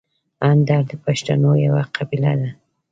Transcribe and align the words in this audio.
اندړ 0.49 0.81
د 0.89 0.91
پښتنو 1.05 1.51
یوه 1.65 1.83
قبیله 1.95 2.33
ده. 2.39 2.49